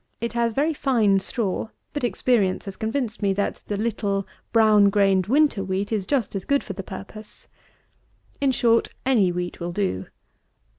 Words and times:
It 0.19 0.33
has 0.33 0.53
very 0.53 0.73
fine 0.73 1.19
straw; 1.19 1.67
but 1.93 2.03
experience 2.03 2.65
has 2.65 2.75
convinced 2.75 3.21
me, 3.21 3.33
that 3.33 3.61
the 3.67 3.77
little 3.77 4.25
brown 4.51 4.89
grained 4.89 5.27
winter 5.27 5.63
wheat 5.63 5.91
is 5.91 6.07
just 6.07 6.35
as 6.35 6.43
good 6.43 6.63
for 6.63 6.73
the 6.73 6.81
purpose. 6.81 7.47
In 8.41 8.51
short, 8.51 8.89
any 9.05 9.31
wheat 9.31 9.59
will 9.59 9.71
do. 9.71 10.07